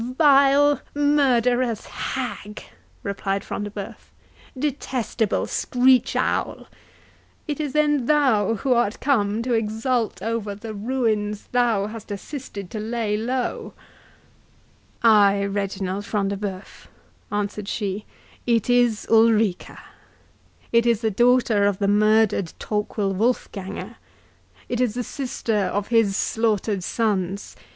"Vile 0.03 0.79
murderous 0.95 1.85
hag!" 1.85 2.63
replied 3.03 3.43
Front 3.43 3.65
de 3.65 3.69
Bœuf; 3.69 4.09
"detestable 4.57 5.45
screech 5.45 6.15
owl! 6.15 6.65
it 7.47 7.59
is 7.59 7.73
then 7.73 8.07
thou 8.07 8.55
who 8.55 8.73
art 8.73 8.99
come 8.99 9.43
to 9.43 9.53
exult 9.53 10.19
over 10.23 10.55
the 10.55 10.73
ruins 10.73 11.45
thou 11.51 11.85
hast 11.85 12.09
assisted 12.09 12.71
to 12.71 12.79
lay 12.79 13.15
low?" 13.15 13.75
"Ay, 15.03 15.45
Reginald 15.45 16.03
Front 16.03 16.29
de 16.29 16.37
Bœuf," 16.37 16.87
answered 17.31 17.67
she, 17.67 18.05
"it 18.47 18.71
is 18.71 19.05
Ulrica!—it 19.07 19.77
is 20.87 21.01
the 21.01 21.11
daughter 21.11 21.67
of 21.67 21.77
the 21.77 21.87
murdered 21.87 22.53
Torquil 22.57 23.13
Wolfganger!—it 23.13 24.81
is 24.81 24.95
the 24.95 25.03
sister 25.03 25.55
of 25.59 25.89
his 25.89 26.17
slaughtered 26.17 26.83
sons! 26.83 27.55